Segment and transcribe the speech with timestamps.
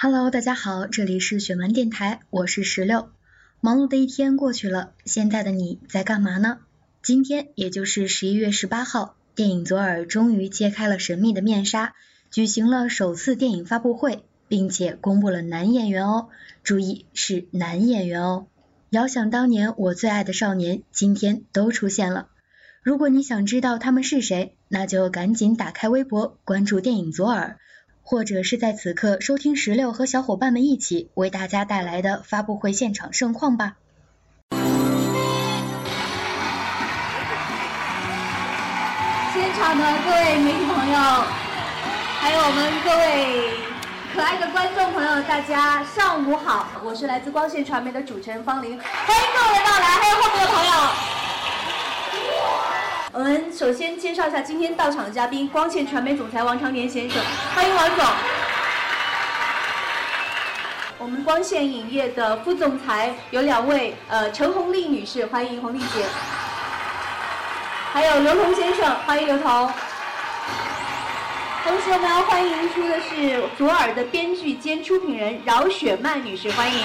[0.00, 3.10] Hello，大家好，这里是雪漫电台，我是石榴。
[3.60, 6.58] 忙碌的一天过去了，现在的你在干嘛呢？
[7.02, 11.94] 今天也就是十一月十八号，电影《左耳》终于揭开了神秘的面纱，
[12.30, 16.28] 举行了首次电影发布会，并且公布了男演员哦，
[16.62, 18.46] 注意是男演员哦。
[18.90, 22.28] 遥想当年我最爱的少年，今天都出现了。
[22.84, 27.58] 如果你想知道他们是谁，那就赶紧打开微博关注电影《左耳》。
[28.10, 33.74] 或者是在此刻收听石榴和小伙伴们一起为大家带来的发布会现场盛况吧。
[34.50, 34.62] 现
[39.52, 40.98] 场的各位媒体朋友，
[42.18, 43.52] 还有我们各位
[44.14, 46.66] 可爱的观众朋友，大家上午好！
[46.82, 51.27] 我是来自光线传媒的主持人方玲，欢迎各位的到来，还有后面的朋友。
[53.12, 57.18] 我们首先介绍一下今天到场的嘉宾，光线传媒总裁王长年先生，
[57.54, 58.04] 欢迎王总。
[60.98, 66.04] 我们光线影业的副总裁有两位，呃，陈红丽女士，欢迎红丽姐。
[67.92, 69.72] 还有刘彤先生，欢迎刘彤。
[71.64, 76.78] 同时我们要欢迎出的是左耳的编剧兼出品人饶雪漫女士，欢迎。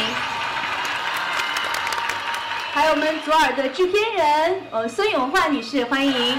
[2.74, 6.36] 还有我们左耳的制片人，呃，孙永焕女士，欢迎。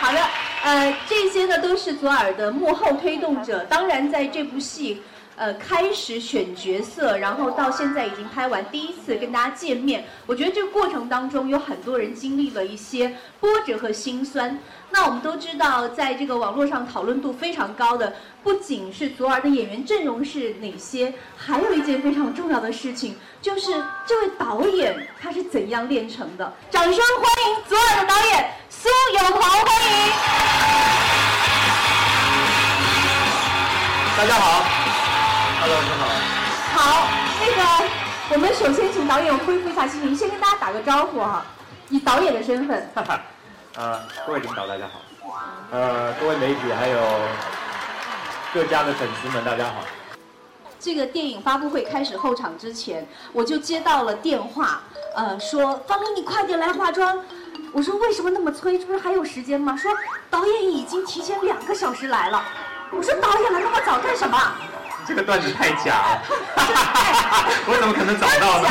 [0.00, 0.18] 好的，
[0.62, 3.62] 呃，这些呢都是左耳的幕后推动者。
[3.68, 5.02] 当然，在这部戏，
[5.38, 14.58] 呃，开始选角色，然后到现在已经拍完第一次跟大家见面，我觉得这个过程当中有很多人经历了一些波折和心酸。
[14.88, 23.72] 那我们都知道，在这个网络上讨论度非常高的，不仅是左耳的演员阵容是哪些，还有一件非常重要的事情，就是
[24.06, 26.50] 这位导演他是怎样炼成的。
[26.70, 27.04] 掌声欢
[27.46, 30.12] 迎左耳的导演苏有朋，欢迎。
[34.16, 34.64] 大家好
[35.66, 36.06] ，Hello，你好。
[36.78, 37.08] 好，
[37.40, 37.90] 那个
[38.30, 41.44] 我们首先请导演恢复一下心情，先跟大家打个招呼哈，
[41.88, 42.88] 以导演的身份。
[43.74, 45.00] 呃，各位领导大家好，
[45.72, 47.00] 呃，各位媒体还有
[48.54, 49.82] 各家的粉丝们大家好。
[50.78, 54.82] 这个电影发布会开始候场之前，我就接到了电话，
[55.16, 57.18] 呃，说方明你快点来化妆。
[57.72, 58.78] 我说为什么那么催？
[58.78, 59.76] 这不是还有时间吗？
[59.76, 59.92] 说
[60.30, 62.40] 导演已经提前两个小时来了。
[62.92, 64.38] 我说导演来那么早干什么？
[65.06, 66.22] 这个段子太假了，
[67.66, 68.68] 我怎么可能找到呢？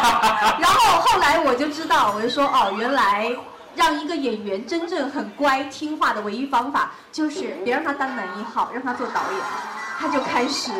[0.60, 3.34] 然后后来我就知道，我就说哦，原来。
[3.76, 9.40] 让一个演员真正很乖听话的唯一方法，就是别让他当男一号，让他做导演，
[9.98, 10.72] 他就开始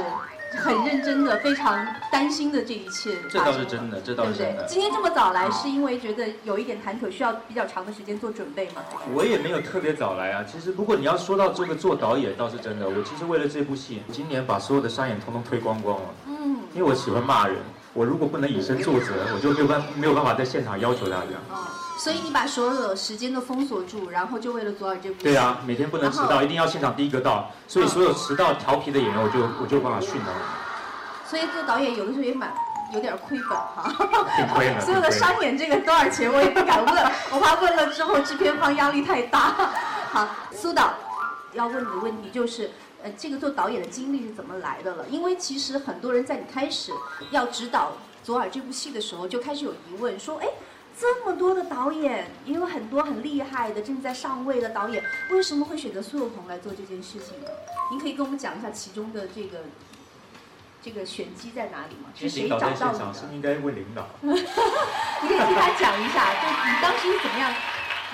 [0.56, 3.16] 很认真的、 非常担心的这一切。
[3.30, 4.64] 这倒是真的，这倒是真的。
[4.64, 8.82] 今天这么早来，是因为觉得有一点忐忑，需要比较长的时间做准备吗？
[9.14, 10.44] 我也没有特别早来啊。
[10.44, 12.88] 其实，如果你要说到这个做导演，倒是真的。
[12.88, 16.08] 我其实为了这部戏，今年把所有的商演通通推光光了。
[16.26, 16.56] 嗯。
[16.74, 17.56] 因为我喜欢骂人，
[17.92, 21.26] 我如果不能以身作则，我就没有办没有办法在现场要求大家。
[22.02, 25.24] 所以你把所有的时间都封锁住，然后就为了左耳这部戏。
[25.24, 27.50] 对啊，每天不能迟到，一定要现场第一个到。
[27.68, 30.34] 所以所有迟到调皮的演员，我就我就办法训他们。
[31.28, 32.50] 所以做导演有的时候也蛮
[32.94, 33.92] 有点亏本哈。
[34.34, 34.80] 挺亏的。
[34.80, 39.54] 所有的商演这个多少钱，我也不敢问， 我怕问了之后制片方压力太大。
[40.10, 40.94] 好，苏导
[41.52, 42.70] 要问你的问题就是，
[43.02, 45.04] 呃，这个做导演的经历是怎么来的了？
[45.10, 46.92] 因为其实很多人在你开始
[47.30, 47.92] 要指导
[48.24, 50.48] 左耳这部戏的时候，就开始有疑问，说，哎。
[51.00, 57.48] 这么多的导演，也有很多很厉害的正在上位的导演，为什么会选择苏有朋来做这件事情呢？
[57.90, 59.60] 您可以跟我们讲一下其中的这个
[60.82, 62.10] 这个玄机在哪里吗？
[62.14, 63.14] 是谁找到的？
[63.14, 64.06] 是应该问领导。
[64.20, 67.54] 你可以替他讲一下，就你当时是怎么样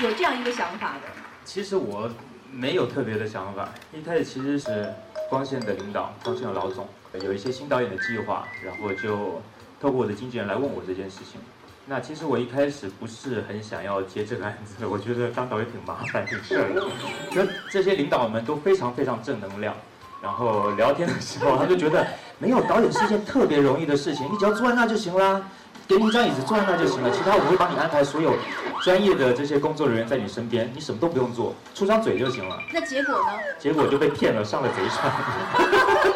[0.03, 1.09] 有这样一个想法的？
[1.45, 2.09] 其实我
[2.53, 4.95] 没有特别的想法，一开始其实是
[5.29, 6.87] 光线的领导，光线的老总
[7.21, 9.43] 有一些新导演的计划，然后就
[9.81, 11.41] 透过我的经纪人来问我这件事情。
[11.89, 16.85] 那其实我一开始不是很想要接这个案子，我觉得当导演挺麻烦挺事儿的。
[17.33, 19.73] 那这些领导们都非常非常正能量，
[20.21, 22.05] 然后聊天的时候他就觉得
[22.39, 25.41] 没有导演是一件特别容易的事情，你只要坐在那就行啦，
[25.87, 28.35] 给你一张椅子坐在那就行了，其他我会帮你安排所有
[28.83, 32.59] 专业的这些工作人员在你身边，你什么都不用做，出张嘴就行了。
[32.73, 33.31] 那结果呢？
[33.61, 35.13] 结果就被骗了，上了贼船。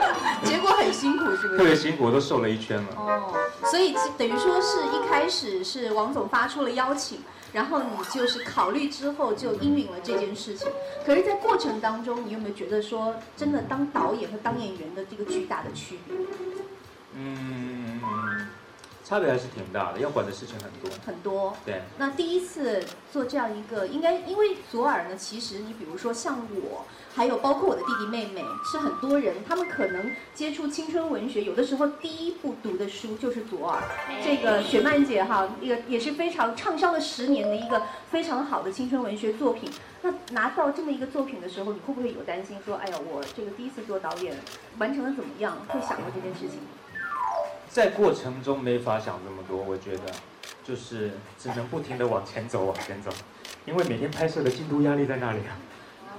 [0.45, 1.59] 结果很辛苦，是不是？
[1.59, 2.89] 特别辛苦，我都瘦了一圈了。
[2.97, 3.35] 哦，
[3.71, 7.21] 所以等于说是一开始是王总发出了邀请，
[7.53, 10.69] 然后你就是考虑之后就应允了这件事情。
[11.07, 16.17] 可是，在过程当中，你有没有觉得说，真的当导演和当演员的这个巨大的区别？
[17.15, 17.70] 嗯。
[19.11, 20.89] 差别还是挺大的，要管的事情很多。
[21.05, 21.53] 很多。
[21.67, 21.83] 对。
[21.99, 22.81] 那第一次
[23.13, 33.83] 做这样一个，应该因为左耳呢，其实你比如说像我，还有包括我的弟弟妹妹，是很多人，他们可能接触青春文学，有的时候第一部读的书就是左耳。
[34.23, 39.69] 这个雪曼姐哈，一个也是非常畅销了十年的一个非常好的青春文学作品。
[40.03, 44.39] 那拿到这么一个作品的时候，你会不会有担心说，哎呀，我这个第一次做导演，
[44.79, 45.57] 完成的怎么样？
[45.67, 46.61] 会想过这件事情？
[47.71, 50.13] 在过程中没法想这么多，我觉得，
[50.65, 53.13] 就是只能不停的往前走，往前走，
[53.65, 55.57] 因为每天拍摄的进度压力在那里啊。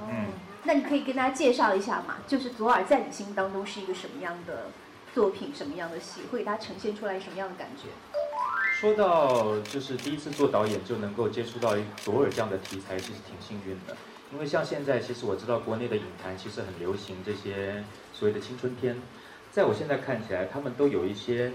[0.10, 0.28] 嗯，
[0.64, 4.68] 那你可以跟大家介绍一下嘛，就是左耳在你心当中是一个什么样的
[5.14, 7.90] 作品，什么样的戏，会给大家呈现出来什么样的感觉？
[8.80, 13.96] 说到就是第一次做导演就能够接触到左耳这样的题材，其实挺幸运的，
[14.32, 17.84] 因为像现在，其实我知道国内的影坛其实很流行这些
[18.14, 18.96] 所谓的青春片。
[19.52, 21.52] 在我现在看起来，他们都有一些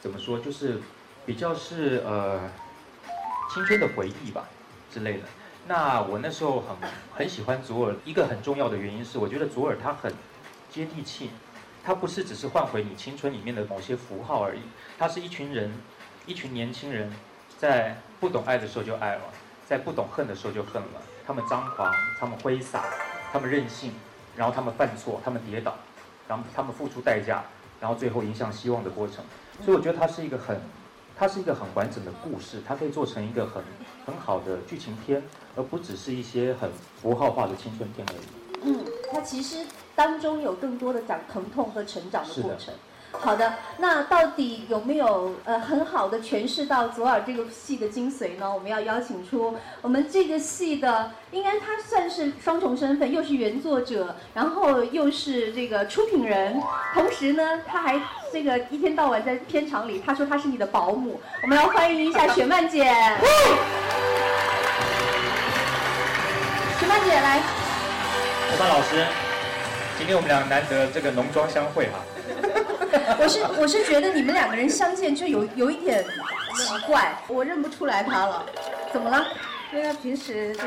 [0.00, 0.80] 怎么说，就是
[1.26, 2.40] 比较是呃
[3.52, 4.48] 青春的回忆吧
[4.90, 5.24] 之类的。
[5.66, 6.76] 那我那时候很
[7.12, 10.10] 很喜欢左耳，一个很重要的原因是，我觉得左耳它很
[10.70, 11.28] 接地气，
[11.84, 14.60] 它不是只是换回你青春里面的某些符号而已，
[14.98, 15.70] 它是一群人，
[16.24, 17.12] 一群年轻人，
[17.58, 19.22] 在不懂爱的时候就爱了，
[19.66, 21.02] 在不懂恨的时候就恨了。
[21.26, 22.82] 他们张狂，他们挥洒，
[23.30, 23.92] 他们任性，
[24.34, 25.76] 然后他们犯错，他们跌倒。
[26.28, 27.42] 然后他们付出代价，
[27.80, 29.24] 然后最后迎向希望的过程，
[29.64, 30.60] 所以我觉得它是一个很，
[31.16, 33.62] 它是一个很完整的故事，它可以做成一个很
[34.04, 35.22] 很好的剧情片，
[35.56, 36.70] 而不只是一些很
[37.00, 38.26] 符号化的青春片而已。
[38.64, 39.64] 嗯，它其实
[39.94, 42.74] 当中有更多的讲疼痛和成长的过程。
[43.10, 48.52] 好的，那到底有没有呃很好的诠释到左耳这个戏的精髓呢？
[48.52, 56.62] 我们要邀请出我们这个戏的，应该他算是双重身份，又是原作者，然后又是这个出品人，
[56.94, 58.00] 同时呢，他还
[58.32, 61.20] 这个一天到晚在片场里，他说他是你的保姆。
[61.42, 62.84] 我们来欢迎一下 雪曼姐，
[66.78, 69.04] 雪曼姐来，雪曼老师，
[69.98, 71.98] 今天我们俩难得这个浓妆相会哈。
[73.20, 76.04] 我是我是觉得你们两个人相见就有有一点
[76.56, 78.44] 奇怪，我认不出来他了，
[78.92, 79.26] 怎么了？
[79.70, 80.62] 因为他平时就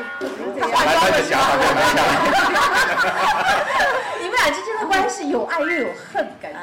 [0.59, 1.41] 他化妆的时候，
[4.21, 6.59] 你们俩之间的关系有爱又有恨，感觉。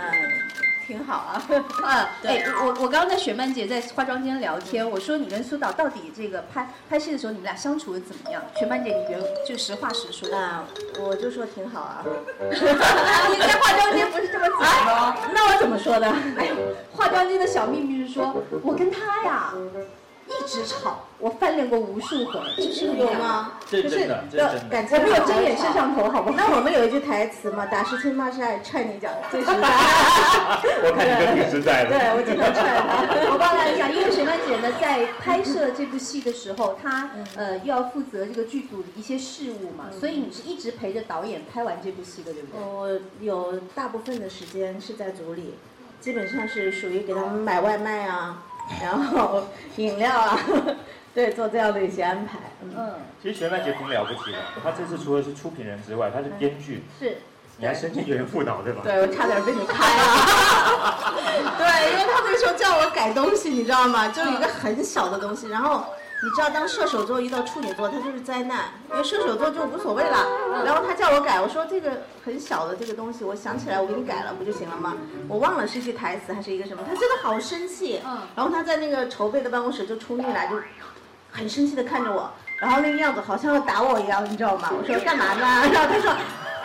[0.89, 1.43] 挺好啊，
[1.85, 8.43] 啊，哎，我我刚刚在雪曼姐在化妆间聊天，我说你跟苏导到底这个拍拍戏的时候，你们俩相处的怎么样？
[8.59, 10.65] 雪曼姐，你原就实话实说啊，
[10.99, 12.03] 我就说挺好啊。
[12.51, 15.15] 你在化妆间不是这么讲吗？
[15.35, 16.09] 那我怎么说的？
[16.39, 16.49] 哎，
[16.97, 19.53] 化妆间的小秘密是说，我跟他呀。
[20.29, 23.53] 一直吵， 我翻脸过无数回，就是有吗？
[23.69, 24.99] 这是真的，这是真的。
[24.99, 26.37] 我们有睁眼摄像头，好不好？
[26.37, 29.55] 那我们有一句台词嘛，打是亲，骂是爱，踹你脚最实在。
[30.85, 31.91] 我看你就挺实在的。
[31.91, 33.33] 对，我经常踹他。
[33.33, 42.65] 我告诉一下，因为水曼姐呢，在拍摄这部戏的时候，她呃又要负责这个剧组的一些事务嘛，所以你是一直陪着导演拍完这部戏的，对不对？
[42.65, 45.55] 我有大部分的时间是在组里，
[46.01, 48.43] 基本上是属于给他们买外卖啊。
[48.83, 49.45] 然后
[49.77, 50.39] 饮料啊，
[51.15, 52.39] 对，做这样的一些安排。
[52.63, 56.85] 嗯，其实学麦姐挺了不起的，她这次除了是出品人之外，她是编剧。
[56.99, 57.19] 是。
[57.61, 58.83] 你还申请原副导对吧？
[58.85, 60.95] 对，我差点被你开了。
[61.59, 64.09] 对，因为他那个时候叫我改东西，你知道吗？
[64.09, 65.85] 就一个很小的东西，然后。
[66.21, 70.27] 你知道，当射手座遇到处女座，他就是灾难，因为射手座就无所谓了。
[70.65, 74.97] 然后他叫我改，我说这个很小的这个东西，我想起来我给你改了不就行了吗？
[75.29, 78.01] 我忘了是一句台词还是一个什么，他真的好生气。
[78.35, 80.57] 然后他在那个筹备的办公室就冲进来，就
[81.31, 84.71] 很生气的看着我，然后那个样子好像要打我一样，你知道吗？
[84.77, 85.71] 我说干嘛呢？
[85.73, 86.13] 然后他说。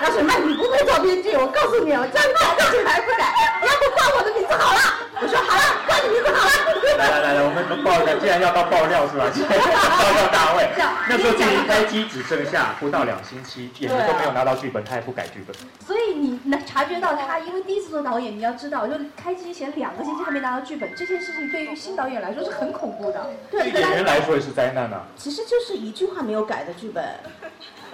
[0.02, 4.80] 老师，那你不会做编剧，我告诉你，我叫你改就还不改，你要不报我的名字好了。
[5.22, 6.54] 我说好了，报你名字好了。
[6.98, 9.26] 来来来来，我们爆料，既然要到爆料是吧？
[9.32, 10.70] 爆料大会。
[11.10, 15.56] 那时候距离开机只剩下不到两星期，演员都没有拿到剧本，他也不改剧本。
[15.86, 23.26] 所以你能察觉到他，因为第一次做导演，你要知道，就开机前两个星期还没拿到剧本，这件事情对于新导演来说是很恐怖的。
[23.50, 25.04] 对演员来说也是灾难啊。
[25.16, 27.04] 其实就是一句话没有改的剧本。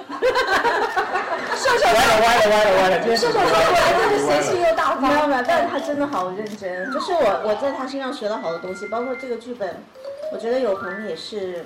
[0.10, 5.02] 射手歪了歪了歪了歪了，射手座果然就是随性又大方。
[5.02, 9.84] 没有没有，但是他真的好认真，就是我我在他身上学了好多东西，包括这个剧本，
[10.34, 11.66] 我觉得有朋也是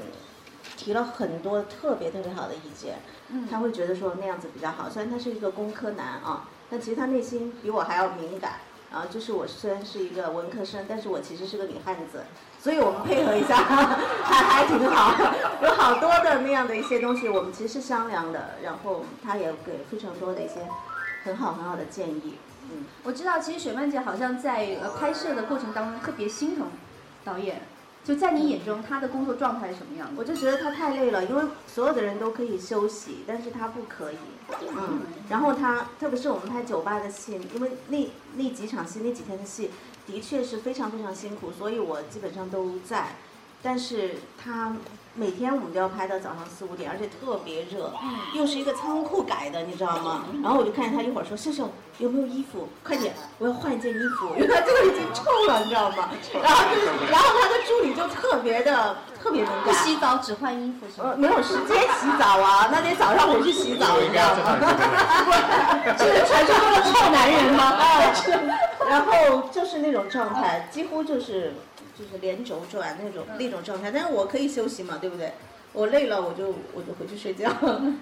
[0.77, 2.95] 提了很多特别特别好的意见。
[3.29, 8.53] 嗯，他会觉得说那样子比较好，虽然他是一个工科男啊，但其实他内心比我还要敏感。
[8.91, 12.25] 啊，就是我虽然是一个文科生，但是我其实是个女汉子，
[12.63, 13.57] 所以我们配合一下，
[14.23, 15.13] 还还挺好，
[15.61, 20.65] 有好多的那样的一些东西，我们其实是商量的，然后他也给非常多的一些
[21.25, 22.35] 很好很好的建议。
[22.71, 26.67] 嗯，我知道，其实雪曼姐好像在呃拍摄的过程当中特别心疼
[27.25, 27.63] 导演？
[28.05, 30.13] 就在你眼中，他的工作状态是什么样的？
[30.17, 34.17] 我就觉得他太累了，因为所有的人都可以休息，但是他不可以。
[34.61, 39.71] 嗯，然后他，特别是我们拍酒吧的戏，因为那那几场戏，那几天的戏，
[40.05, 43.07] 的确是非常非常辛苦，所以我基本上都在。
[43.61, 44.73] 但是他。
[45.15, 47.93] 每天我们都要拍到早上四五点，而且特别热，
[48.33, 50.25] 又是一个仓库改的，你知道吗？
[50.41, 51.69] 然后我就看见他一会儿说：“秀秀
[51.99, 52.67] 有没有衣服？
[52.83, 56.09] 快点，我要换一件衣服， 因为他这个已经臭了，你知道吗？”
[56.41, 56.63] 然后，
[57.11, 61.13] 然后他的助理就特别的特别能干，不洗澡只换衣服是吗？
[61.15, 64.57] 没有时间洗澡啊，那得早上回去洗澡，你知道吗？
[65.95, 67.77] 这是 传说中的臭男人吗？
[68.93, 71.53] 然后就是那种状态，几乎就是。
[71.95, 75.31] 就是连轴转那种那种状态，但是我可以休息嘛，对不对？
[75.73, 77.53] 我累了我就我就回去睡觉，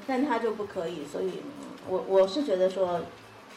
[0.08, 1.42] 但他就不可以，所以，
[1.90, 3.02] 我我是觉得说，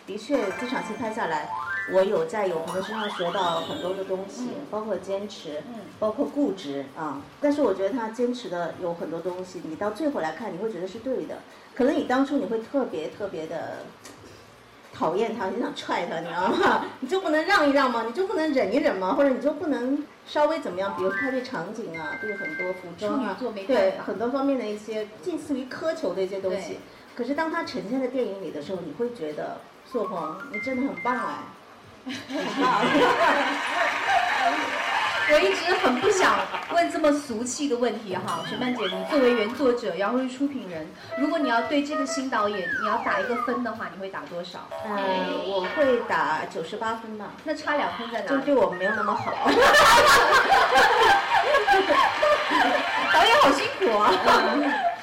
[0.09, 1.49] 的确这场戏拍下来，
[1.93, 5.63] 我有在有朋友身上学到很多的东西，包括坚持，
[6.01, 7.23] 包括固执啊。
[7.41, 11.39] 但是我觉得他坚持的有很多东西，你到最后来看，你会觉得是对的。
[11.77, 13.85] 可能你当初你会特别特别的。
[14.95, 16.85] 讨厌他，你想踹他，你知道吗？
[17.01, 18.05] 你就不能让一让吗？
[18.07, 19.13] 你就不能忍一忍吗？
[19.15, 20.95] 或者你就不能稍微怎么样？
[20.97, 23.37] 比如他对场景啊，对很多服装啊，
[23.67, 26.79] 对很多方面的一些近似于苛求的一些东西。
[27.17, 29.59] 可是当他呈现在电影里的时候，你会觉得
[29.91, 31.39] 朔红，你真的很棒哎。
[35.33, 36.39] 我一直很不想
[36.73, 40.87] 问这么俗气的问题哈，雪曼姐，你作为原作者，然后是出品人，
[41.19, 44.69] 如果你要对这个新导演你要打一个分的话，你会打多少？
[44.85, 44.97] 嗯，
[45.47, 47.33] 我会打九十八分吧。
[47.45, 48.29] 那差两分在哪？
[48.29, 49.33] 就对我没有那么好。
[53.13, 54.13] 导演好辛苦啊。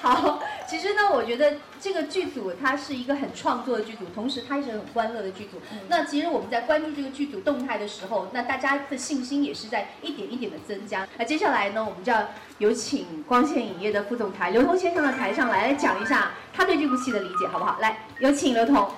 [0.01, 0.40] 好。
[0.71, 5.61] 其实呢，我觉得这个剧组它是一个很创作的剧组，同时它也是很欢乐的剧组。
[5.89, 11.05] 那其实我们在关注这个剧组动态的时候，那大家的信心也是在一点一点的增加。
[11.17, 17.77] 那接下来呢，我们就要有请光线影业的副总裁刘同先生到台上来来讲一下他对这部戏的理解，好不好？
[17.81, 18.75] 来，有请刘同。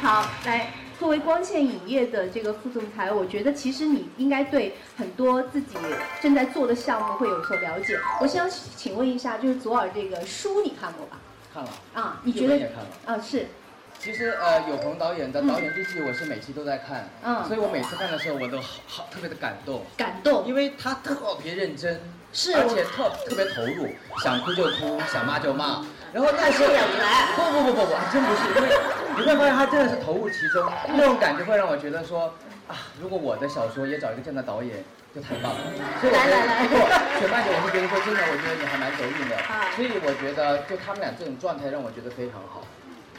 [0.00, 0.87] 好，来。
[0.98, 5.76] 作为光线影业的这个副总裁，我觉得其实你应该对很多自己
[6.20, 7.96] 正在做的项目会有所了解。
[8.20, 11.16] 我想请问一下，就是左耳这个书你看过吧？
[11.54, 11.70] 看了。
[11.94, 12.56] 啊，你觉得？
[12.56, 12.90] 也看了。
[13.06, 13.46] 啊，是。
[14.00, 17.08] 其实呃，有朋导演的导演日记，我是每期都在看。
[17.22, 17.44] 嗯。
[17.46, 19.84] 所以我每次看的时候，我都好好特别的感动。
[19.96, 20.44] 感动。
[20.46, 22.00] 因为他特别认真。
[22.32, 22.54] 是。
[22.56, 23.88] 而且特特别投入，
[24.22, 25.84] 想哭就哭，想骂就骂。
[26.12, 26.64] 然后但是
[27.36, 28.40] 不不不不不，还真不是，
[29.20, 30.64] 因为你会发现他真的是投入其中，
[30.96, 32.32] 那种感觉会让我觉得说
[32.66, 34.82] 啊，如果我的小说也找一个这样的导演，
[35.14, 35.58] 就太棒了。
[36.00, 36.36] 所以我觉得，
[36.68, 36.88] 不过
[37.20, 39.36] 雪曼姐，我是觉得说真的，我觉得你还蛮走运的。
[39.76, 42.62] 所以我觉得，就他们俩这种状态，让我觉得非常好。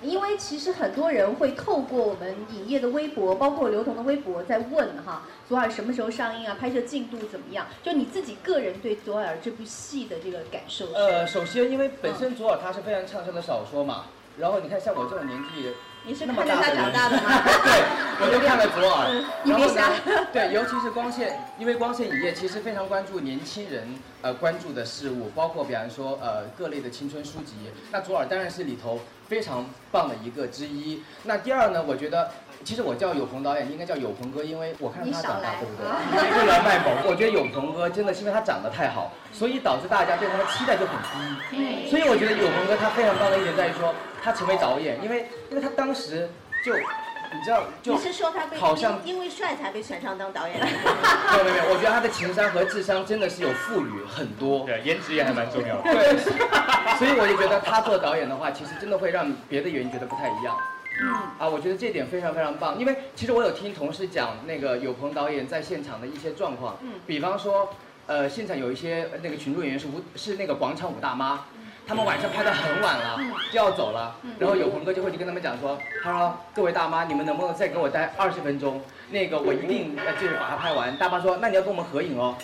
[0.02, 6.56] 因为其实很多人会透过我们影业的微博，包括刘同的微博，在问哈左耳什么时候上映啊？
[6.60, 7.66] 拍摄进度怎么样？
[7.84, 10.92] 就你自己个人对左耳这部戏的这个感受。
[10.94, 14.06] 呃，首先因为本身左耳它是非常畅销的小说嘛，
[14.38, 15.74] 然后你看像我这种年纪，
[16.06, 17.44] 你是看着他长大的吗？
[17.64, 19.24] 对，我就看了左耳。
[19.46, 23.88] 然后呢， 对，尤其是光线，因为光线影业其实非常关注年轻人
[24.22, 27.54] 呃关注的事物，包括比方说呃各类的青春书籍，
[27.92, 29.00] 那左耳当然是里头。
[29.30, 31.04] 非常棒的一个之一。
[31.26, 31.86] 那第二呢？
[31.88, 32.32] 我觉得，
[32.66, 35.86] 其实我叫有朋导演，应该叫有朋哥，因为我看他长大，对不对？
[36.36, 40.98] 为了卖萌，我觉得有朋哥真的是因为他长得太好，所以导致大家对他的期待就很
[41.54, 41.88] 低。
[41.88, 46.30] 所以我觉得有朋哥他非常棒的一点在于说，他成为导演，因为因为他当时
[46.66, 46.74] 就。
[47.32, 50.58] 你知道，就你是说他被好像因为帅才被选上当导演？
[50.66, 55.84] 没有没有，我觉得他的情商和智商真的是有赋予很多，对，颜值也还蛮重要的。
[55.84, 56.18] 对，
[56.98, 60.58] 所以我就觉得他做导演的话，其实真的会让别的演员觉得不太一样。
[61.04, 67.70] 嗯，啊，我觉得这点非常非常棒，因为其实我有听同事讲那个有朋导演在现场的一些状况，嗯，比方说，
[68.08, 71.46] 呃，现场有一些那个群众演员是舞是那个广场舞大妈。
[71.90, 73.20] 他们晚上拍到很晚了，
[73.52, 78.80] 就要走了，然后有朋哥就会去跟他们讲说：“他说各位大妈，你们能不能再给我待二十分钟？
[79.10, 82.36] 那个我一定要就是把它拍完。”大妈说：“那你要跟我们合影哦。”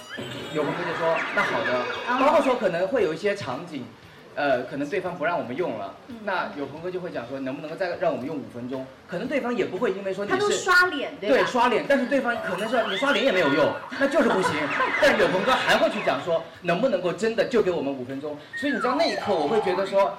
[0.51, 1.85] 有朋哥就说：“那好的。”
[2.19, 3.85] 包括说可能会有一些场景。
[4.35, 8.85] 呃，可能对方不让我们用了，那有朋哥就会讲说，能不能够再让我们用五分钟？
[9.07, 14.51] 可能对方也不会因为说你是他都刷脸对对刷脸，但是对方可能说你刷脸也没有用，那就是不行。
[15.01, 18.37] 但有朋哥还会去讲说，能不能够真的就给我们五分钟？
[18.57, 20.15] 所以你知道那一刻我会觉得说。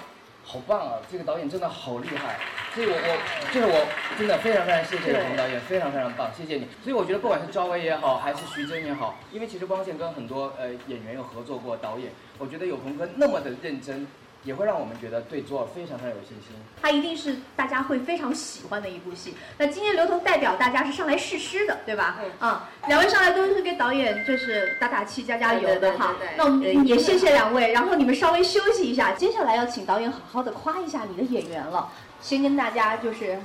[0.49, 0.93] 好棒啊！
[1.11, 2.39] 这个导演真的好厉害，
[2.73, 3.85] 所以我我就是我
[4.17, 6.65] 真的非常非常谢谢有朋导演，非常非常棒，谢谢你。
[6.81, 14.07] 所以我觉得不管是赵薇也好，还是徐峥也好，因为其实光线跟很多呃演员有合作过，导演，我觉得有鹏哥那么的认真，
[14.47, 16.55] 也会让我们觉得对左耳非常非常有信心。
[16.81, 19.35] 它一定是大家会非常喜欢的一部戏。
[19.57, 22.15] 那今天刘同代表大家是上来试诗的，对吧？
[22.39, 22.49] 嗯。
[22.49, 26.15] 啊，两位上来都是给导演就是打打气、加加油的哈。
[26.37, 31.89] 那我们也谢谢两位，然后你们稍微休息一下，接下来要请导演好好的夸一下你的演员了。
[32.21, 33.37] 先跟大家就是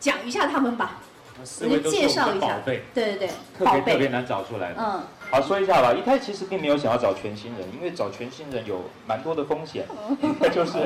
[0.00, 0.98] 讲一下他们吧。
[1.60, 4.82] 我们的宝贝，对对对，特别特别难找出来的。
[4.82, 5.92] 嗯，好说一下吧。
[5.92, 9.86] 一开始其实并没有想要找全新人，因为找全新人有蛮多的风险。
[10.52, 10.78] 就是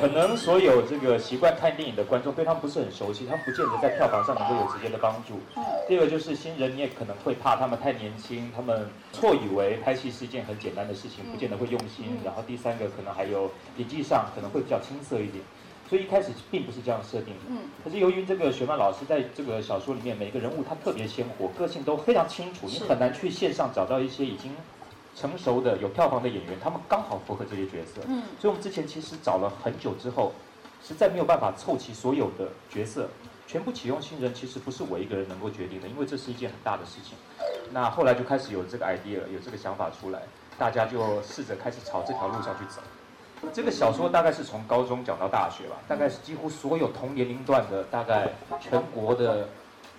[0.00, 5.40] 可能所有这个习惯看电影的观众对他们不是很熟悉，他们不见得在票房上能够有直接的帮助。
[5.88, 12.18] 第二个就是新人，你也可能会怕他们太年轻，他们错以为拍戏是一件很简单的事情，不见得会用心。
[12.24, 15.42] 然后第三个可能还有演技上可能会比较青涩一点。
[15.90, 24.54] 所以一开始并不是这样设定的，嗯，可是由于这个雪曼老师在这个小说里面每个人物他特别鲜活，个性都非常清楚，你很难去线上找到一些已经
[25.16, 30.32] 成熟的有票房的演员，他们刚好符合这些角色，嗯，所以我们之前其实找了很久之后，
[30.80, 33.08] 实在没有办法凑齐所有的角色，
[33.48, 37.18] 全部启用新人，其实不是我一个人能够决定的，因为这是一件很大的事情。
[37.72, 40.22] 那后来就开始有这个 idea，有这个想法出来，
[40.56, 42.80] 大家就试着开始朝这条路上去走。
[43.52, 48.28] 这个小说大概是从高中讲到大学吧，大概是几乎所有同年龄段的，大概
[48.60, 49.48] 全国的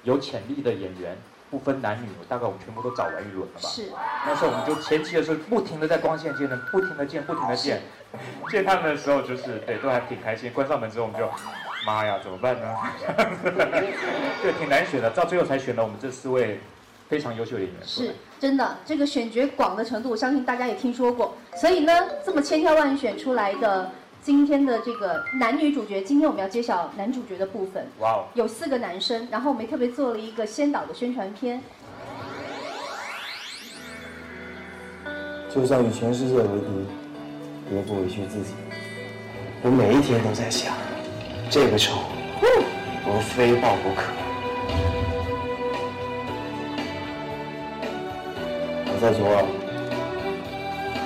[0.03, 1.17] 有潜力的演员，
[1.49, 3.67] 不分男女，大概我们全部都找完一轮了吧。
[3.67, 3.91] 是。
[4.25, 7.81] 那时候我们就前期的时候，不停的在光线见人，不停的见，不停的见，
[8.49, 10.51] 见他们的时候就是对，都还挺开心。
[10.53, 11.27] 关上门之后，我们就，
[11.85, 12.75] 妈呀，怎么办呢？
[14.41, 16.59] 对，挺难选的，到最后才选了我们这四位。
[17.11, 21.35] 非常优秀的演员是真的，这个选角广的程度，我相信大家也听说过。
[21.57, 21.91] 所以呢，
[22.25, 23.91] 这么千挑万选出来的
[24.23, 27.85] 今天的这个男女主角，今天我们要揭晓男主角的部分。
[27.99, 28.23] 哇哦！
[28.33, 31.61] 有四个男生，然后我们特别做了一个先导的宣传片。
[35.53, 38.53] 就算与全世界为敌，也不委屈自己。
[39.63, 40.73] 我每一天都在想，
[41.49, 41.97] 这个仇，
[43.03, 44.30] 我非报不可。
[49.01, 49.43] 在左耳，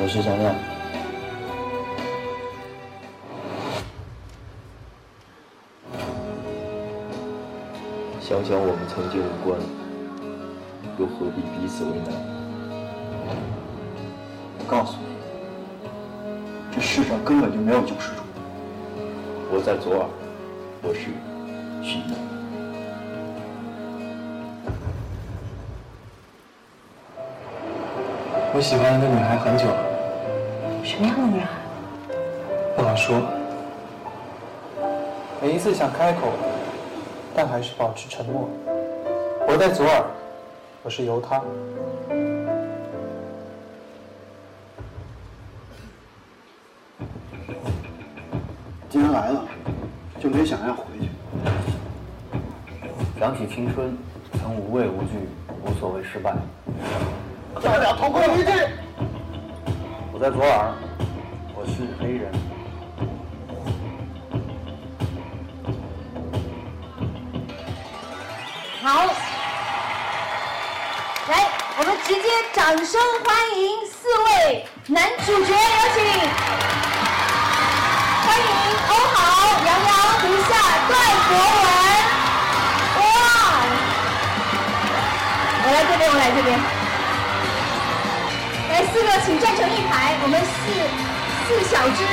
[0.02, 0.54] 我是张亮。
[8.20, 9.58] 想想我们曾经无关，
[11.00, 12.14] 又何必彼此为难？
[14.60, 18.24] 我告诉你，这世上根本就没有救世主。
[19.50, 20.10] 我在左耳，
[20.82, 21.12] 我是
[21.82, 22.35] 徐一。
[28.56, 30.82] 我喜欢一个女孩很久了。
[30.82, 31.50] 什么样的女孩？
[32.74, 33.22] 不好说。
[35.42, 36.30] 每一次想开口，
[37.36, 38.48] 但还是保持沉默。
[39.46, 40.06] 我在左耳，
[40.84, 41.42] 我是由他。
[48.90, 49.44] 既然来了，
[50.18, 51.10] 就没想要回去。
[53.20, 53.98] 想起青春，
[54.40, 55.28] 曾无畏无惧，
[55.66, 56.34] 无所谓失败。
[57.62, 58.54] 代表同归于尽。
[60.12, 60.74] 我在左耳，
[61.56, 62.32] 我是黑人。
[68.84, 69.08] 好，
[71.28, 71.48] 来，
[71.80, 75.98] 我们直接掌声欢迎四位男主角，有请，
[78.22, 78.46] 欢迎
[78.90, 79.18] 欧豪、
[79.66, 79.90] 杨洋、
[80.22, 80.54] 胡夏、
[80.88, 80.94] 段
[81.28, 81.32] 博
[81.66, 81.68] 文。
[83.00, 83.04] 哇！
[85.64, 86.75] 我来这边，我来这边。
[89.04, 90.16] 来四个，请站成一排。
[90.24, 90.56] 我们四
[91.48, 92.04] 四小只，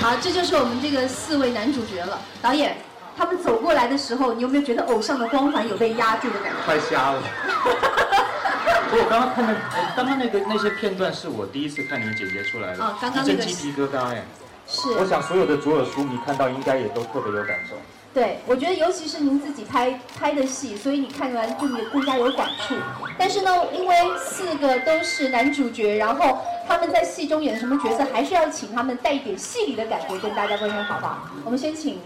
[0.00, 2.18] 好，这就是我们这个四位男主角了。
[2.40, 2.76] 导演，
[3.16, 6.58] 他们走过来的时候，你有没有觉得偶像的光环有被压住的感觉？
[6.64, 7.22] 快瞎了！
[8.90, 9.54] 我刚刚看的，
[9.94, 14.24] 刚刚那个那些片段是我第一次看你们剪接出来的，啊，刚刚那个鸡皮疙瘩哎。
[14.66, 14.88] 是。
[14.92, 17.76] 我想所有的左耳书迷看到应该也都特别有感受。
[18.14, 22.74] 对，我觉得尤其是您自己拍拍的戏，所以你看完就也更加有感触。
[23.18, 31.28] 但是呢，因为四个都是男主角，然后他们在戏中演的什么角色，还是要请他们带一点戏里的感觉跟大家分享好不好？
[31.44, 32.00] 我们先请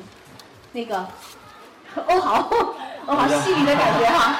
[0.72, 1.06] 那个
[2.06, 2.50] 欧豪，
[3.06, 4.36] 欧豪戏里的感觉哈。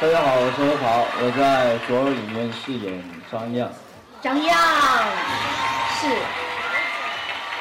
[0.00, 3.70] 大家好，我是欧豪，我在左耳里面饰演张漾。
[4.22, 4.56] 张漾，
[6.00, 6.08] 是。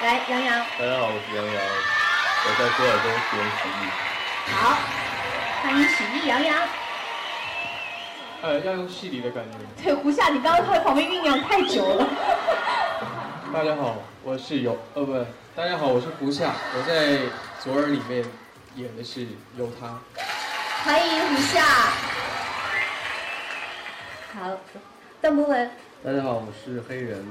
[0.03, 0.65] 来，杨洋。
[0.79, 2.00] 大家好，我是杨洋。
[2.43, 3.81] 我在左耳中饰演许艺。
[4.51, 4.75] 好，
[5.61, 6.67] 欢迎许艺、洋洋。
[8.41, 9.83] 呃，要用戏里的感觉。
[9.83, 12.07] 对，胡夏，你刚刚在旁边酝酿太久了。
[13.53, 15.13] 大家好，我是尤，呃，不，
[15.55, 17.19] 大家好，我是胡夏，我在
[17.59, 18.25] 左耳里面
[18.73, 19.99] 演的是由他。
[20.83, 21.63] 欢迎胡夏。
[24.33, 24.57] 好，
[25.21, 25.71] 邓博文。
[26.03, 27.23] 大家好，我是黑人，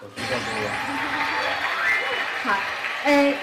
[0.00, 0.70] 我是邓博文。
[2.44, 2.58] 好，
[3.04, 3.34] 呃，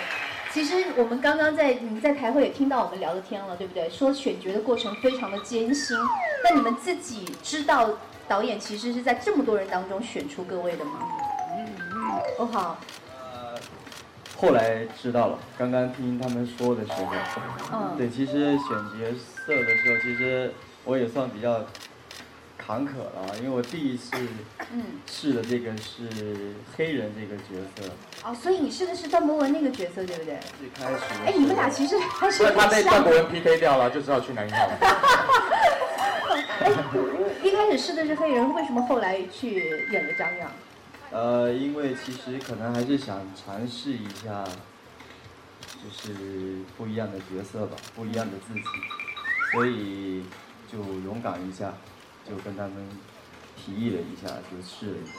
[0.54, 3.90] 其实我们刚刚在你们在台会也听到我们聊的天了，对不对？
[3.90, 5.98] 说选角的过程非常的艰辛，
[6.44, 7.90] 那你们自己知道
[8.28, 11.08] 导演其实是在这么多人当中选出各位的吗？
[12.38, 12.78] 哦好，
[14.38, 17.08] 后来知道了，刚刚听他们说的时候，
[17.72, 17.96] 嗯。
[17.98, 18.68] 对，其实选
[19.00, 21.64] 角色的时候，其实我也算比较
[22.72, 24.16] 坎坷了，因为我第一次
[24.72, 26.08] 嗯，试的这个是
[26.74, 27.44] 黑人这个角
[27.76, 27.92] 色，
[28.24, 30.40] 哦，所以你试的是段博文那个角色，对不对？
[30.58, 31.00] 最开始。
[31.26, 33.12] 哎，你们俩其实还是他被段博。
[33.12, 34.70] 文 PK 掉了，就知道去南一号。
[36.62, 36.72] 哎，
[37.44, 40.50] 一开始试的是黑人，为什么后来去演了张扬？
[41.12, 44.46] 呃，因为其实可能还是想尝试一下，
[45.84, 48.62] 就是不一样的角色吧，不一样的自己，
[49.52, 50.24] 所以
[50.72, 51.74] 就勇敢一下，
[52.30, 52.88] 就跟他们
[53.58, 55.14] 提议了一下，就试了一下。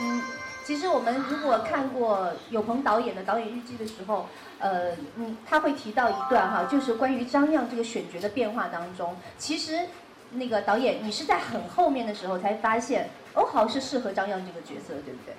[0.00, 0.22] 嗯，
[0.64, 4.26] 其实我们如果看过有朋导演的导演日记的时候，
[4.58, 9.86] 呃，嗯，他会提到一段哈，就是关于张漾这个选角的变化当中，其实
[10.32, 15.34] 那个导演你是在很后面的时候才发现欧豪是适合张漾这个角色，对不对？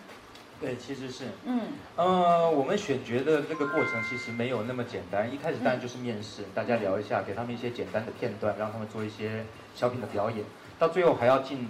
[0.62, 1.62] 对，其实是，嗯
[1.96, 5.34] 呃，我们选角的这个过程其实没有那么简单。
[5.34, 10.44] 一开始当然就是面试，大家聊一下，给他们一些简单的片段，让他们做一些小品的表演。
[10.80, 11.68] 到最后还要进，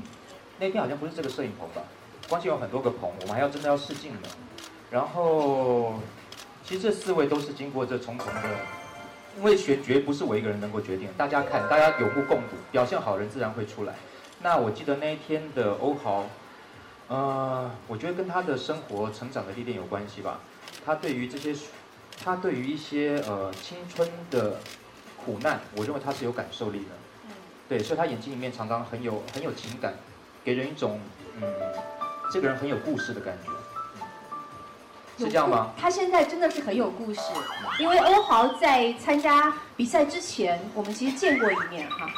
[0.60, 1.82] 那天好像不是这个摄影棚吧？
[2.30, 4.30] 关键有很多个棚，我们还要真的要试镜的。
[4.92, 5.96] 然后，
[6.64, 8.44] 其实这四位都是经过这重重的，
[9.36, 13.96] 因为选角不是我一个人能够决定，大家看，大家有目共睹，表现好人自然会出来。
[14.42, 16.26] 那我记得那一天的欧豪。
[17.08, 20.40] 呃，我觉得跟他的生活成长的历练有关系吧。
[20.86, 21.56] 他对于这些，
[22.24, 24.60] 他对于一些呃青春的
[25.18, 26.99] 苦难，我认为他是有感受力的。
[27.70, 29.94] 对，所以他眼睛里面常常很有很有情感，
[30.44, 31.00] 给人一种
[31.40, 31.44] 嗯，
[32.34, 33.52] 这个人很有故事的感觉。
[33.52, 33.56] 嗯
[35.20, 35.72] 是这样吗？
[35.78, 37.20] 他现在真的是很有故事，
[37.78, 42.10] 因为欧豪在参加比赛之前，我们其实见过一面哈。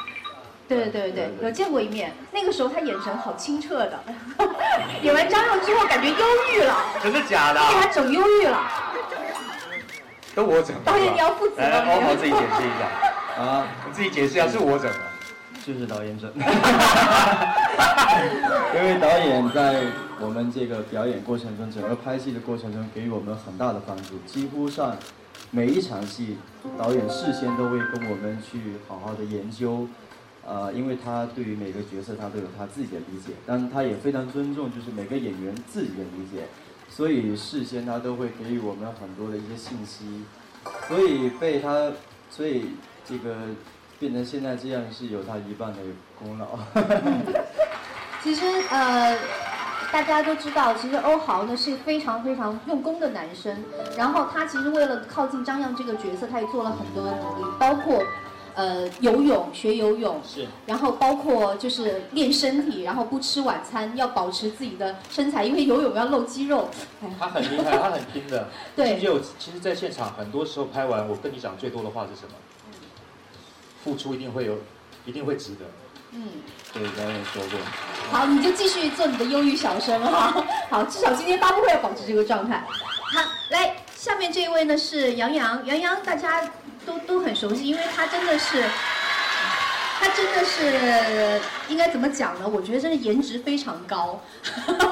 [0.68, 2.12] 对对对对，有见过一面。
[2.30, 4.04] 那个时候他眼神好清澈的，
[5.02, 7.74] 演完张佑之后感觉忧郁了， 真的假的你？
[7.74, 8.70] 给他整忧郁了。
[10.36, 10.82] 都我整的。
[10.84, 13.42] 导演你要负责来，吗欧豪自己解释一下。
[13.42, 15.00] 啊，你自己解释一下，是我整的。
[15.64, 16.30] 就是导演整。
[18.74, 19.84] 因为导演在
[20.20, 24.18] 我们这个表演过程中，整个拍戏的过程中，给予我们很大的帮助。
[24.26, 24.96] 几乎上
[25.50, 26.38] 每一场戏，
[26.78, 29.86] 导演事先都会跟我们去好好的研究，
[30.46, 36.46] 呃，因为他对于每个角色他都有他自己的理解，但他也非常尊重就是每个演员自己的理解，
[36.88, 40.24] 所以事先他都会给予我们很多的一些信息，
[40.88, 41.90] 所以被他，
[42.30, 42.70] 所以
[43.04, 43.36] 这个
[44.02, 45.78] 变成现在这样是有他一半的
[46.18, 46.58] 功劳。
[48.20, 49.16] 其实呃，
[49.92, 53.56] 大家都知道，其实欧豪呢是非常非常用功的男生。
[53.96, 58.02] 然后他其实为了靠近张漾这个角色，他也做了很多的努力，包括
[58.56, 66.68] 呃游泳学游泳，是，然后包括就是练身体，然后不吃晚餐，要保持自己的身材，因为游泳要露肌肉。
[67.04, 68.48] 哎他很厉害，他很拼的。
[68.74, 72.34] 对就其实，在现场很多时候拍完，我跟你讲最多的话是什么？
[73.82, 74.58] 付出一定会有，
[75.04, 75.64] 一定会值得。
[76.14, 76.28] 嗯，
[76.74, 77.58] 对，刚刚也说过。
[78.10, 80.44] 好，你就继续做你的忧郁小生哈。
[80.68, 82.62] 好，至少今天发布会要保持这个状态。
[83.14, 86.50] 好，来，下面这一位呢是杨洋，杨洋大家
[86.84, 88.62] 都都很熟悉，因为他真的是，
[89.98, 92.46] 他真的是应该怎么讲呢？
[92.46, 94.22] 我觉得真的颜值非常高，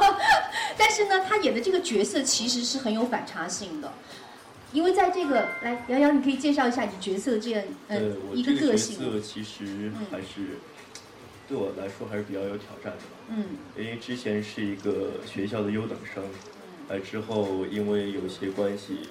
[0.79, 3.93] 但是呢，他演的这个角色其实是很有反差性的。
[4.73, 8.97] 因为在这个，来，杨洋，你可以介绍一下你角色这样，呃嗯，，一这个角个个性。
[8.97, 10.59] 色其实还是
[11.49, 13.17] 对我来说还是比较有挑战的吧。
[13.31, 13.45] 嗯
[13.77, 16.23] 因为之前是一个学校的优等生，
[16.89, 19.09] 来之后因为有些关系，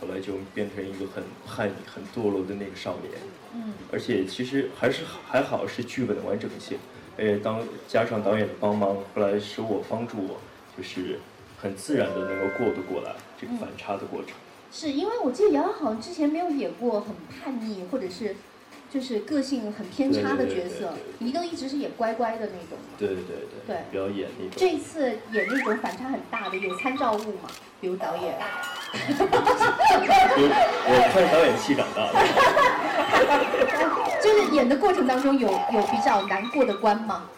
[0.00, 3.12] 后来就变成一个很叛逆、很堕落的那个少年。
[3.54, 6.78] 嗯而且其实还是还好是剧本的完整性，
[7.16, 10.38] 呃，当加上导演的帮忙，后来使我帮助我，
[10.76, 11.18] 就是
[11.60, 14.30] 很自然的能够过渡过来这个反差的过程。
[14.78, 17.08] 是因为我记得杨洋好像之前没有演过很
[17.40, 18.36] 叛逆或者是
[18.92, 22.76] 就是个性很偏差的角色，你都一直是演乖乖的那种。
[22.98, 23.36] 对对对
[23.66, 24.52] 对比较演那种。
[24.54, 27.48] 这一次演那种反差很大的，有参照物嘛？
[27.80, 28.34] 比如导演。
[28.92, 29.24] 我
[30.88, 32.14] 我看导演戏长大的。
[34.22, 37.30] 就是演的过程当中有有比较难过的关吗？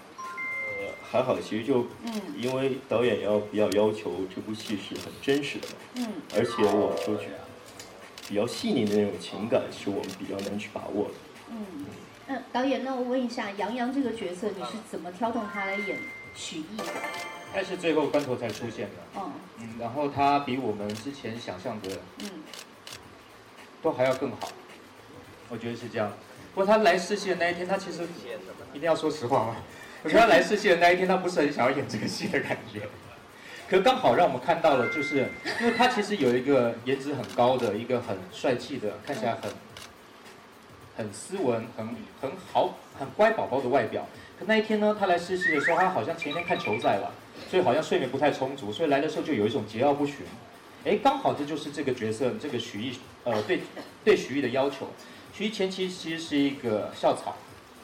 [1.13, 7.29] 呃，还好，其实就嗯因为导演要比较要求这部戏是很真实的，嗯而且我说句
[8.29, 11.15] 比较细腻的那种情感是我们比较难去把握的。
[11.51, 11.87] 嗯。
[12.27, 15.99] 那导演，那我问一下，杨洋这个角色你是怎么挑动他来演
[16.35, 16.85] 许艺的？
[17.55, 18.97] 但是最后关头才出现的。
[19.17, 22.29] 嗯嗯，然后他比我们之前想象的嗯
[23.81, 24.51] 都还要更好，
[25.49, 26.13] 我觉得是这样。
[26.55, 28.07] 不过他来试戏的那一天，他其实
[28.75, 29.57] 一定要说实话吗？
[30.03, 32.83] 我觉得他来试戏的那一天，他不是很想要演这个戏的感觉。
[33.69, 35.29] 可刚好让我们看到了，就是
[35.61, 39.51] 因为他其实有一个颜值很高的一个很帅气的，看起来很
[40.97, 41.87] 很斯文、很
[42.21, 44.07] 很好、很乖宝宝的外表。
[44.39, 47.13] 可那一天呢，他来试戏的时候，他好像前天看球赛了，
[47.51, 50.19] 所以好像睡眠不太充足，所以来的时候就有一种桀骜不驯。
[50.85, 53.61] 哎，刚好这就是这个角色，这个许艺呃对
[54.05, 54.89] 对许艺的要求。
[55.35, 57.37] 许艺前期其实是一个校草，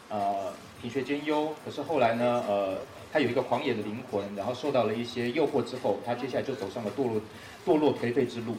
[0.08, 0.52] 呃
[0.84, 2.76] 品学兼优，可是后来呢，呃
[3.10, 7.22] 他有一个狂野的灵魂，然后受到了一些诱惑之后，他接下来就走上了堕落
[7.64, 8.54] 堕落颓废之路。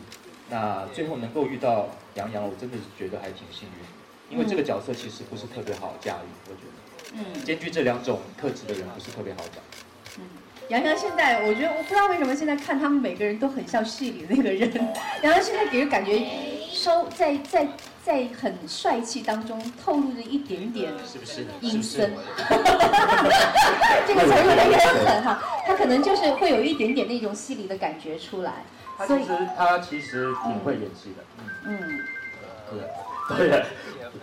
[0.50, 7.24] 那最后能够遇到杨洋，我真的是觉得还挺幸运，因为这个角色其实不是特别好驾驭，我觉得。
[7.24, 7.46] 嗯。
[7.46, 9.62] 兼具这两种特质的人不是特别好找。
[10.70, 14.74] 杨洋现在，我觉得我不知道为什么现在看他们每个人都很像戏里的那个人。
[15.22, 16.20] 杨洋现在给人感觉
[16.72, 17.70] 稍在在在
[18.42, 21.46] 很帅气当中透露着一点点是不是？
[21.62, 22.12] 阴森。
[24.08, 28.64] 这个词儿有点狠哈，他可能就是会有一点点那种戏里的感觉出来。
[28.98, 31.24] 他其实他其实挺会演戏的。
[31.66, 32.00] 嗯。
[32.70, 32.80] 对。
[33.38, 33.66] 对的。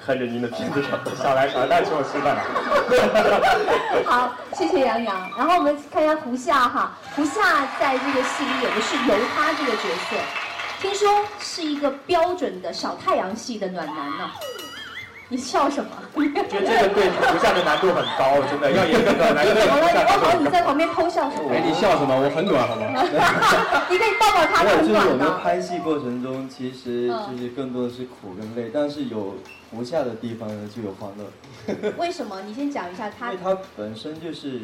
[0.06, 2.38] 看着您的片子上，少来少来，大请我吃饭。
[4.06, 5.30] 好，谢谢杨洋。
[5.36, 10.16] 然后我们看一下胡夏哈，胡夏在这个戏里演的是由他这个角色，
[10.82, 14.28] 听说是一个标准的小太阳系的暖男呢。
[15.28, 15.90] 你笑什么？
[16.12, 19.46] 觉得这个对胡夏的难度很高，真的要演一个暖男。
[19.46, 19.80] 怎么了？
[19.80, 21.50] 我好，你在旁边偷笑什么？
[21.54, 22.14] 哎，你笑什么？
[22.20, 23.00] 我很暖，好吗？
[23.88, 29.36] 你可以抱抱他，很暖就是我们拍戏过程中，其实就是更多的是苦跟累，但是有
[29.70, 31.92] 胡夏的地方呢，就有欢乐。
[31.96, 32.42] 为什么？
[32.42, 33.32] 你先讲一下他。
[33.32, 34.60] 因为他本身就是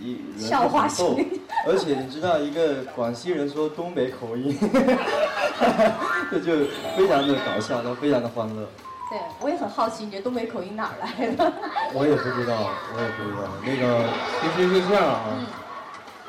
[0.00, 4.56] 一人笑话型，而且你知道，一个广西人说东北口音，
[6.30, 8.68] 这就非常的搞笑，然后非常的欢乐。
[9.08, 11.52] 对，我也很好奇，你这东北口音哪儿来的？
[11.94, 13.48] 我也不知道，我也不知道。
[13.64, 14.04] 那个
[14.42, 15.46] 其实是这样啊，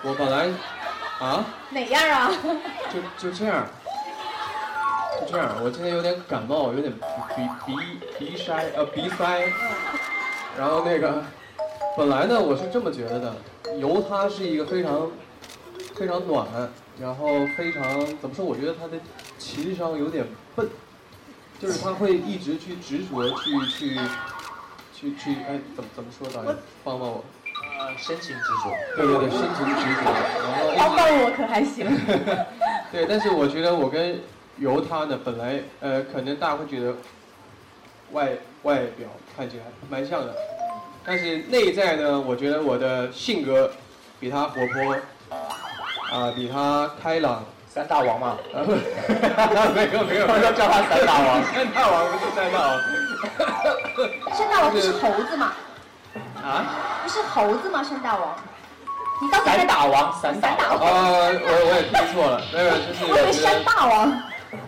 [0.03, 0.47] 我本来
[1.19, 2.31] 啊哪样啊？
[2.93, 3.65] 就就这样，
[5.19, 5.55] 就这样。
[5.63, 7.75] 我今天有点感冒，有点鼻鼻
[8.19, 9.41] 鼻塞呃鼻塞，
[10.57, 11.23] 然后那个
[11.97, 13.35] 本来呢我是这么觉得的，
[13.79, 15.09] 由他是一个非常
[15.95, 16.45] 非常暖，
[17.01, 17.83] 然后非常
[18.21, 18.45] 怎么说？
[18.45, 18.93] 我觉得他的
[19.39, 20.23] 情商有点
[20.55, 20.69] 笨。
[21.59, 23.99] 就是他会一直去执着去去
[24.93, 26.55] 去去哎，怎么怎么说导演？
[26.83, 27.23] 帮帮我。
[27.79, 28.69] 呃，深情执着。
[28.95, 30.03] 对对对，深情执着。
[30.43, 30.75] 然后。
[30.77, 31.87] 帮帮我可还行。
[32.93, 34.21] 对，但是我觉得我跟
[34.57, 36.93] 由他呢，本来呃，可能大家会觉得
[38.11, 40.35] 外外表看起来蛮像的，
[41.09, 43.71] 但是内在呢，我觉得我的性格
[44.19, 44.93] 比他活泼，
[46.11, 47.45] 啊，比他开朗。
[47.69, 48.59] 三大王嘛，没
[49.93, 52.81] 有 没有，要叫他三大王，三大王不是三大王。
[54.35, 55.53] 山大王不是猴子吗？
[56.43, 56.65] 啊？
[57.03, 57.83] 不是猴子吗？
[57.83, 58.35] 山大王？
[59.21, 60.79] 你刚才三大王，三大王。
[60.79, 64.21] 呃，我我也听错了，没有，就是我以为山大王。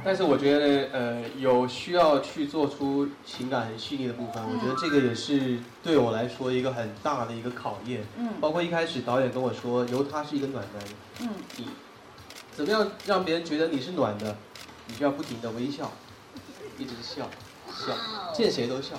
[0.03, 8.03] 但是我觉得，呃，有需要去做出情感很细腻的部分，我觉得这个也是对我来说一个很大的一个考验。
[8.17, 8.29] 嗯。
[8.39, 10.83] 包括一开始导演跟我说，由他是一个暖男。
[11.21, 11.29] 嗯。
[11.57, 11.67] 你。
[12.51, 14.35] 怎么样让别人觉得你是暖的？
[14.87, 15.91] 你就要不停的微笑，
[16.79, 17.29] 一直笑，
[17.67, 17.93] 笑，
[18.33, 18.95] 见谁都笑，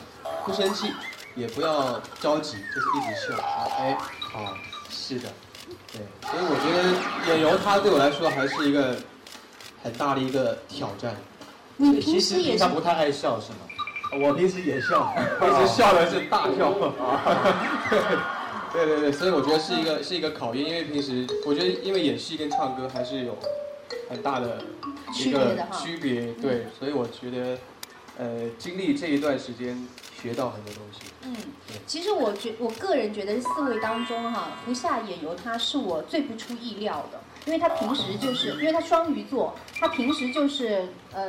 [0.47, 0.87] 不生气，
[1.35, 3.37] 也不要着急，就是一直笑。
[3.77, 4.55] 哎，好，
[4.89, 5.29] 是的，
[5.93, 6.01] 对。
[6.23, 8.97] 所以我觉得演由他对我来说还是一个
[9.83, 11.17] 很大的一个挑战。
[11.77, 13.59] 你平时也是不太爱笑是吗？
[14.23, 16.73] 我平时也笑， 平时笑的是大笑。
[18.73, 23.37] 对对对，所以我觉得是一个是一个考验，因为平时我觉得因为演戏跟唱歌还是有
[24.09, 24.63] 很大的
[25.19, 27.59] 一个区别，对，所以我觉得
[28.19, 29.87] 呃经历这一段时间
[30.23, 31.01] 学到很多东西。
[31.25, 31.37] 嗯，
[31.85, 41.27] 其实我觉我个人觉得四位当中哈，胡夏演由他是我最不出意料的，因为他平时就是因为他双鱼座，他平时就是呃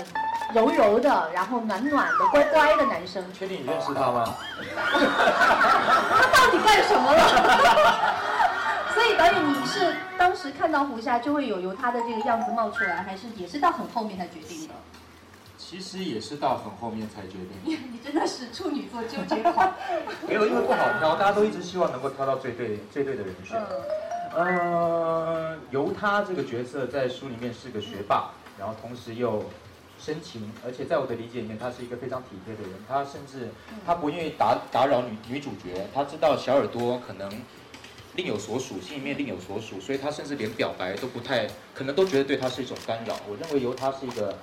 [0.53, 3.23] 柔柔的，然后暖暖的，乖乖的男生。
[3.33, 4.35] 确定你认识他吗？
[4.91, 8.21] 他到底干什么了？
[8.93, 14.73] 所以导演，你是当时看到胡夏就会有由他的这个样子冒出来，还是也是到很后面才决定的？
[15.57, 17.51] 其实也是到很后面才决定。
[17.63, 19.73] 你 你真的是处女座纠结狂。
[20.27, 23.57] 没有，因为不好挑，大家都一直希望能够挑到最对最对的人选。
[24.35, 29.43] 呃，由他这个角色在书里面是个学霸，然后同时又
[29.99, 32.71] 深情，而且在我的理解里面，他是一个非常体贴的人。
[32.87, 33.49] 他甚至
[33.85, 37.29] 他不愿意打打扰女女主角，他知道小耳朵可能
[38.15, 43.15] 另有所属，心里面另有所属，所以他甚至连表白都不太，可能都觉得对他是一种干扰。
[43.29, 44.35] 我认为由他是一个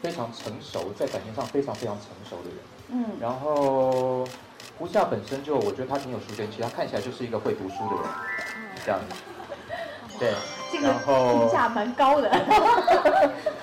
[0.00, 2.58] 非常成熟，在感情上非常非常成熟的人。
[2.90, 4.26] 嗯，然后
[4.78, 8.04] 胡夏本身就，我觉得他挺有书卷气，他看起来就是一个会读书的人，
[8.84, 9.16] 这样子。
[10.18, 10.32] 对，
[10.72, 12.30] 这个然后评价蛮高的。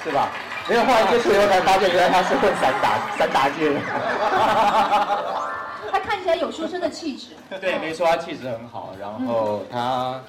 [0.04, 0.30] 是吧？
[0.68, 3.80] 没有，后来接触以后才发现，原来他是混散打散打界的。
[5.92, 7.36] 他看起来有书生的气质。
[7.60, 10.22] 对，没错，他气质很好，然后他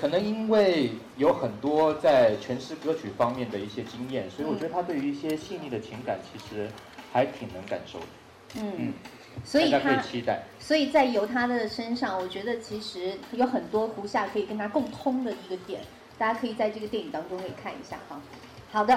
[0.00, 6.70] 可能因为有很多在诠释歌曲方面的一些经验，所以我觉得他对于一些细腻的情感其实
[7.12, 8.06] 还挺能感受的。
[8.56, 8.92] 嗯，
[9.44, 10.42] 所以他期待。
[10.58, 15.80] 所以在由他的身上，我觉得其实有很多胡夏可以跟他共通的一个点，
[16.18, 18.20] 大家可以在这个电影当中可以看一下哈。
[18.70, 18.94] 好的，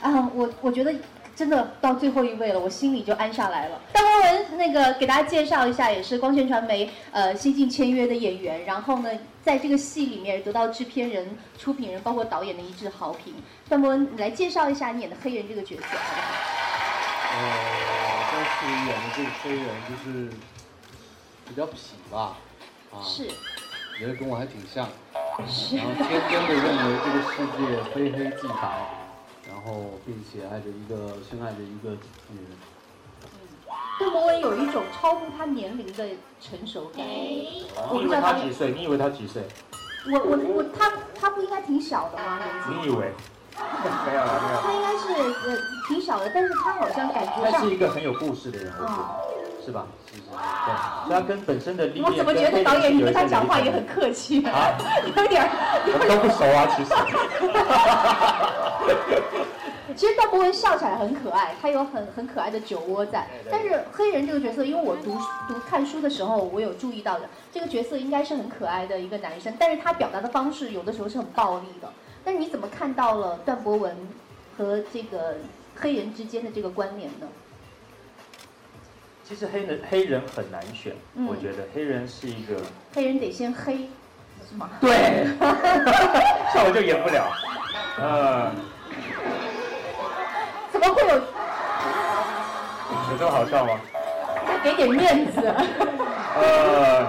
[0.00, 0.94] 啊，我我觉得
[1.36, 3.80] 真的到最后一位了，我心里就安下来了。
[3.92, 9.10] 邓文文，那个给大家介绍一下，也是光线传媒呃新晋签约的演员，然后呢，
[9.42, 13.34] 在这个戏里面得到制片人、出品人包括导演的一致好评。
[13.68, 16.34] 邓博文，你来介绍一下你演的黑人这个角色，好不好？
[17.32, 17.99] 呃，
[18.58, 20.28] 这次演的这个黑人就是
[21.46, 22.36] 比较痞吧，
[22.92, 23.28] 啊，是，
[23.98, 24.88] 觉得跟我还挺像，
[25.46, 28.62] 是然后天真的认为这个世界非黑即白，
[29.48, 31.90] 然后并且爱着一个深爱着一个
[32.28, 32.58] 女人。
[33.98, 36.08] 邓博文有一种超乎他年龄的
[36.40, 37.06] 成熟感。
[37.06, 38.72] 我你以为不知道他他几岁？
[38.72, 39.42] 你以为他几岁？
[40.06, 42.40] 我我我他他不应该挺小的吗？
[42.68, 43.12] 你以为？
[44.06, 44.60] 没有了，没有。
[44.60, 45.04] 他应该是
[45.48, 45.56] 呃
[45.88, 49.86] 挺小的，但是他好像感觉上他是一一个很有故事的人，我觉得，是吧？
[50.10, 50.74] 是是，对，
[51.06, 53.86] 所以他跟本身的历练我怎么觉得导演你跟他讲话也很？
[53.86, 54.72] 客气啊？
[55.16, 55.48] 有点儿。
[55.86, 56.90] 我们都不熟啊，其实。
[59.96, 63.26] 其实邓博文笑起来很可爱，他有很很可爱的酒窝在。
[63.50, 71.88] 但是黑人这个角色，因为我读读看书的时候，我有注意到的，这个角色应该是很可爱的一个男生，但是他表达的方式有的时候是很暴力的。
[72.24, 73.96] 但是你怎么看到了段博文
[74.56, 75.36] 和这个
[75.76, 77.26] 黑人之间的这个关联呢？
[79.24, 82.56] 其实黑人黑人很难选，嗯我觉得黑人是一个，
[82.92, 83.88] 黑人得先黑，
[84.48, 84.68] 是吗？
[84.80, 84.90] 对，
[86.52, 87.32] 像我就演不了，
[87.98, 88.52] 呃，
[90.72, 91.14] 怎么会有？
[93.12, 93.78] 有这么好笑吗？
[94.64, 95.40] 给点面子。
[96.36, 97.06] 呃，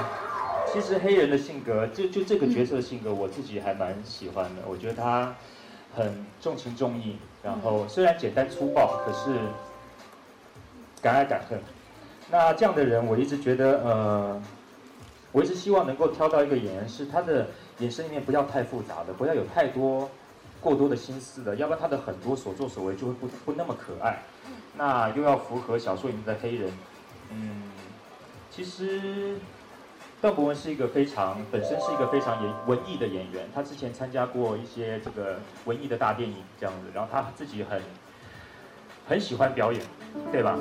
[0.72, 4.62] 其实黑人的性格，就就这个角色的性格，我自己还蛮喜欢的。
[4.68, 5.36] 我觉得他
[5.94, 9.38] 很重情重义，然后虽然简单粗暴，可是
[11.02, 11.60] 敢爱敢恨。
[12.30, 14.42] 那这样的人，我一直觉得，呃，
[15.34, 17.48] 我一直希望能够挑到一个演员，是他的
[17.80, 20.10] 眼神里面不要太复杂的，不要有太多
[20.62, 24.24] 过多的心思的，要不然他的很多所作所为就会不不那么可爱。
[24.78, 26.72] 那又要符合小说里面的黑人，
[27.32, 27.64] 嗯，
[28.50, 29.36] 其实
[30.22, 37.82] 段博文是一个非常本身是一个非常演文艺的演员，他之前参加过一些这个文艺的大电影这样子，然后他自己很
[39.10, 39.82] 很喜欢表演，
[40.32, 40.56] 对吧？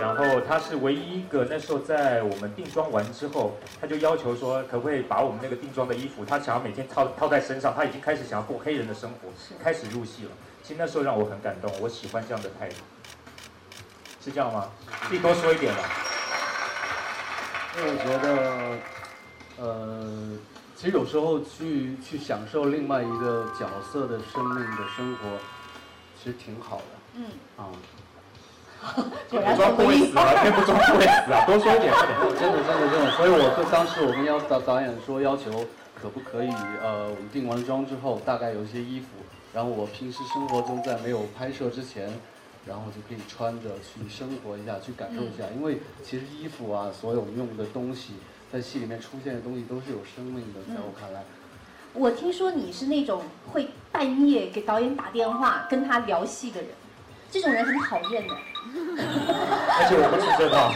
[0.00, 9.28] 然后他是唯一一个那时候在我们定妆完之后，他就要求说，可不可以把我们那个定妆的衣服，他想要每天套套在身上，他已经开始想要过黑人的生活，
[9.60, 10.30] 开始入戏了。
[10.62, 12.76] 其实那时候让我很感动，我喜欢这样的态度，
[14.24, 14.68] 是这样吗？
[15.08, 15.82] 自己多说一点吧。
[17.76, 20.38] 因为我觉得，呃，
[20.76, 25.38] 其实有时候去去享受另外一个角色的生命的生活，
[26.16, 26.84] 其实挺好的。
[27.14, 27.24] 嗯。
[27.56, 27.66] 啊。
[29.30, 31.90] 果然不装不会死啊，偏不装不会死啊，多说一点。
[32.38, 35.64] 真的真的真的，所以我就当时我们要导导演说要求
[36.00, 36.50] 可不可以
[36.82, 39.06] 呃，我们定完妆之后大概有一些衣服，
[39.54, 42.12] 然后我平时生活中在没有拍摄之前，
[42.66, 48.14] 然后就可以穿着去生活一下，去感受一下，因为其实衣服啊，所有用的东西，
[48.52, 51.22] 在戏里面出现的东西都是有生命的，在我看来。
[51.92, 53.22] 我听说你是那种
[53.52, 56.70] 会半夜给导演打电话跟他聊戏的人，
[57.30, 58.34] 这种人很讨厌的。
[58.74, 60.72] 而且我不是这套。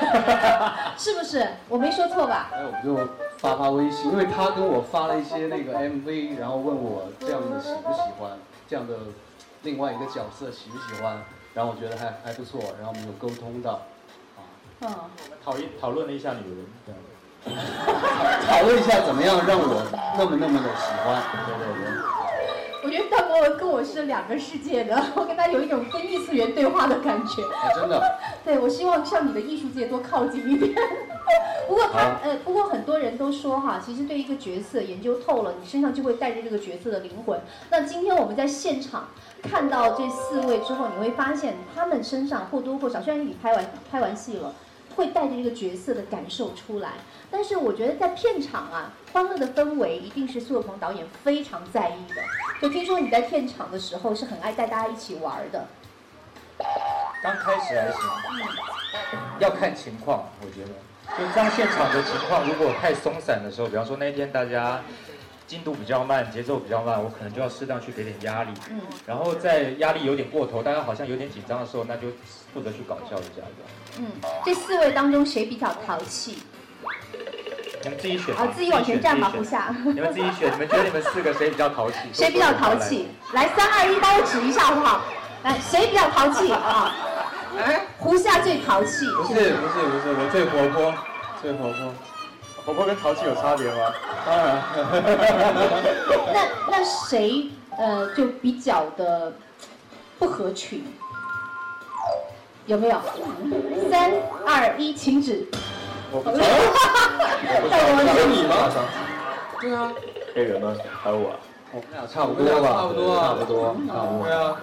[0.98, 1.46] 是不是？
[1.68, 2.50] 我没说错吧？
[2.52, 8.32] 哎，我就发发微信，因为他跟我发了一些那个 MV，然后问我这样的喜不喜欢，
[8.68, 8.98] 这样的
[9.62, 11.22] 另外一个角色喜不喜欢，
[11.54, 13.82] 然后我觉得还还不错，然后我们有沟通到，
[14.80, 16.66] 嗯，我们讨论讨论了一下女人，
[18.48, 19.82] 讨论一下怎么样让我
[20.16, 22.00] 那么那么的喜欢，对对对。
[22.82, 27.42] 我觉得段博文跟我是两个世界的， 我跟他有一种跟异次元对话的感觉。
[27.42, 28.02] 啊，真的。
[28.42, 30.74] 对，我希望向你的艺术界多靠近一点。
[31.68, 37.38] 不过他呃，不过很多人都说哈，其实对一个角色研究透了，你身上就会带着这个角色的灵魂。
[37.68, 39.08] 那今天我们在现场
[39.42, 44.54] 看到这四位之后，你会发现他们身上或多或少，虽然你拍完拍完戏了，
[44.96, 46.92] 会带着这个角色的感受出来。
[47.30, 52.22] 但是我觉得在片场啊，欢乐的氛围一定是苏有朋导演非常在意的。
[52.60, 55.66] 就听说你在片场的时候是很爱带大家一起玩的。
[57.22, 58.00] 刚开始还行，
[59.38, 60.70] 要看情况，我觉得。
[61.18, 64.80] 就当现场的情况如果太松散的时候，比方说那一天大家
[65.50, 68.52] 进度比较慢，节奏比较慢，我可能就要适当去给点压力。
[68.70, 68.80] 嗯。
[69.04, 72.06] 然后在压力有点过头，大家好像有点紧张的时候，那就
[72.54, 73.42] 负责去搞笑一下
[73.98, 74.06] 嗯，
[74.44, 76.38] 这四位当中谁比较淘气？
[77.82, 78.32] 你们自己选。
[78.36, 79.74] 啊，自己往前站吧，胡夏。
[79.86, 81.96] 你们自己选，你们觉得你们四个谁比较淘气？
[82.14, 83.08] 谁比较淘气？
[83.34, 85.02] 来，三二一，帮我指一下好不好？
[85.42, 86.94] 来，谁比较淘气 啊？
[87.58, 89.04] 哎，胡夏最淘气。
[89.16, 90.94] 不是不是不是，我最活泼，
[91.42, 91.92] 最活泼。
[92.64, 93.92] 活泼跟淘气有差别吗？
[94.26, 94.62] 当然。
[96.32, 97.48] 那那谁
[97.78, 99.32] 呃就比较的
[100.18, 100.84] 不合群？
[102.66, 103.00] 有没有？
[103.90, 104.12] 三
[104.46, 105.46] 二一，请指。
[106.12, 106.44] 我不知道。
[108.14, 108.70] 有你吗？
[109.60, 109.92] 对啊。
[110.34, 110.76] 黑人吗？
[111.02, 111.32] 还有我。
[111.72, 112.68] 我们俩差不多吧？
[112.68, 113.28] 差不多啊。
[113.28, 113.76] 差不多。
[114.24, 114.56] 对啊。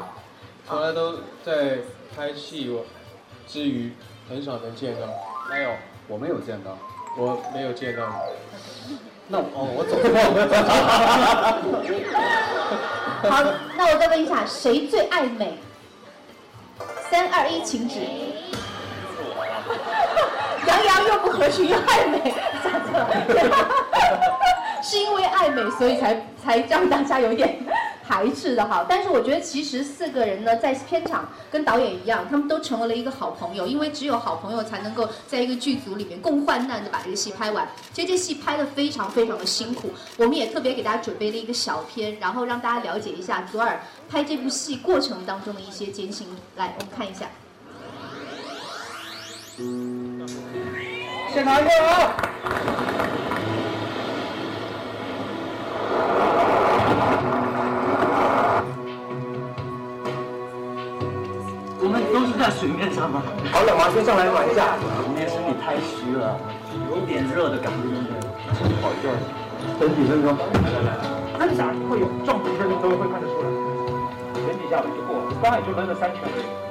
[0.67, 1.79] 从来都在
[2.15, 2.77] 拍戏
[3.47, 3.91] 之余，
[4.29, 5.07] 很少能见到。
[5.49, 5.71] 没有，
[6.07, 6.77] 我没有见到，
[7.17, 8.03] 我没有见到。
[9.27, 10.07] 那我哦，我走错。
[13.29, 13.43] 好，
[13.75, 15.57] 那我再问一下，谁最爱美？
[17.09, 17.99] 三二一，请指。
[20.67, 22.35] 杨洋又不合群又爱美。
[24.83, 27.57] 是因为爱美，所以才才让大家有点。
[28.07, 37.67] 排斥的哈，但是我觉得其实四个人呢，在片场跟导演一样，他们都成为了一个好朋友，因为只有好朋友才能够在一个剧组里面共患难的把这个戏拍完。
[37.91, 43.79] 其实这戏拍的非常非常的辛苦，我们也特别给大家准备了一个小片，然后让大家了解一下左耳
[44.09, 46.27] 拍这部戏过程当中的一些艰辛。
[46.55, 47.27] 来，我们看一下。
[51.33, 52.13] 现场热啊！
[62.37, 63.21] 在水面上吗？
[63.51, 63.89] 好冷吗？
[63.93, 64.77] 先上来暖一下。
[65.05, 66.37] 今天身体太虚了，
[66.89, 67.83] 有点热的感觉。
[68.81, 69.13] 好一点，
[69.79, 70.35] 等几分钟。
[70.35, 70.97] 来来来，
[71.37, 73.49] 那啥会有重几分钟都会看得出来。
[74.33, 76.66] 等几下我就过，刚才也就扔了三圈。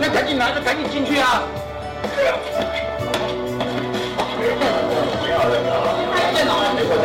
[0.00, 1.42] 那赶紧拿着赶紧进去啊！
[6.32, 6.98] 电脑还没关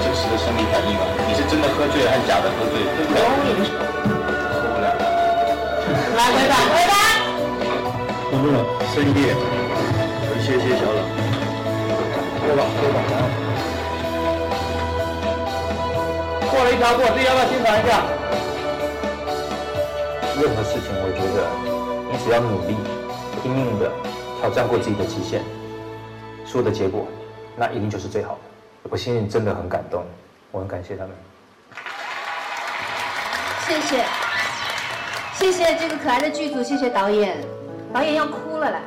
[0.00, 1.04] 真实的生理反应啊！
[1.28, 2.80] 你是真的喝醉了，还是假的喝醉？
[2.96, 3.20] 对不对？
[4.50, 4.86] 喝不了。
[6.16, 6.94] 来回答，回答。
[8.32, 8.56] 冷不冷？
[8.94, 9.36] 深夜，
[10.26, 10.98] 有一些些小冷。
[12.40, 12.98] 喝吧，喝吧。
[16.50, 17.90] 过了一条过，自己要不要欣赏一下？
[20.40, 21.38] 任何事情，我觉得
[22.10, 22.74] 你只要努力、
[23.42, 23.92] 拼命的
[24.40, 25.42] 挑战过自己的极限，
[26.46, 27.06] 所有的结果，
[27.56, 28.39] 那一定就是最好的。
[28.90, 30.04] 我心里真的很感动，
[30.50, 31.12] 我很感谢他们。
[33.68, 34.04] 谢谢，
[35.32, 37.36] 谢谢这个可爱的剧组，谢谢导演，
[37.92, 38.78] 导演要哭了嘞，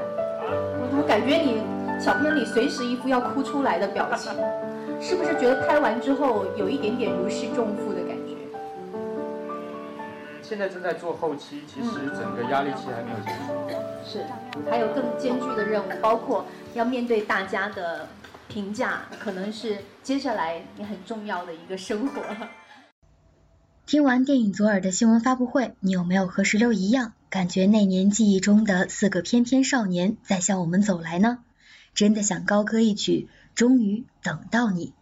[0.41, 1.64] 我我感觉你
[2.04, 4.34] 小片里随时一副要哭出来的表情，
[4.99, 8.36] 是不是觉得拍完之后有一点点如释重负的感觉？
[10.41, 13.56] 现在正在做后期，其实整个压力期还没有结束。
[14.06, 14.26] 是，
[14.70, 18.06] 还有更艰巨的任务，包括要面对大家的。
[18.48, 22.22] 评价可能是接下来你很重要的一个生活。
[23.86, 31.39] 听完电影左耳的新闻发布会，你有没有和石榴一样，感觉那年记忆中的四个翩翩少年在向我们走来呢？
[31.94, 34.94] 真的想高歌一曲，终于等到你。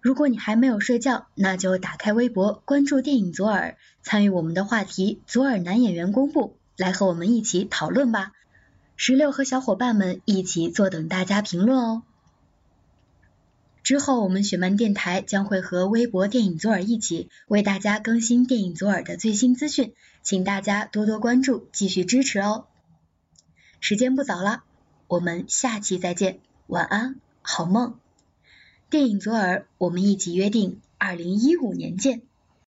[0.00, 8.32] 如果你还没有睡觉，那就打开微博，关注电影左耳，参与我们的话题“左耳男演员公布”，来和我们一起讨论吧。
[8.96, 12.02] 石榴和小伙伴们一起坐等大家评论哦。
[13.84, 22.66] 之后，我们雪漫电台将会和微博电影左耳一起为大家更新电影左耳的最新资讯，请大家多多关注，继续支持哦。
[23.80, 24.64] 时间不早了，
[25.06, 27.98] 我们下期再见，晚安，好梦。
[28.88, 32.22] 电影左耳，我们一起约定，二零一五年见。